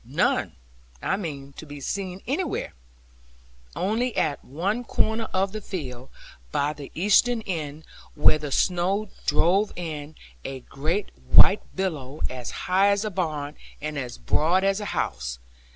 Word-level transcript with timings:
None, 0.03 0.55
I 1.03 1.15
mean, 1.15 1.53
to 1.57 1.65
be 1.67 1.79
seen 1.79 2.23
anywhere; 2.25 2.73
only 3.75 4.17
at 4.17 4.43
one 4.43 4.83
corner 4.83 5.25
of 5.31 5.51
the 5.51 5.61
field, 5.61 6.09
by 6.51 6.73
the 6.73 6.91
eastern 6.95 7.41
end, 7.43 7.83
where 8.15 8.39
the 8.39 8.51
snow 8.51 9.09
drove 9.27 9.71
in, 9.75 10.15
a 10.43 10.61
great 10.61 11.11
white 11.29 11.61
billow, 11.75 12.19
as 12.31 12.49
high 12.65 12.87
as 12.87 13.05
a 13.05 13.11
barn, 13.11 13.55
and 13.79 13.95
as 13.95 14.17
broad 14.17 14.63
as 14.63 14.79
a 14.79 14.85
house. 14.85 15.37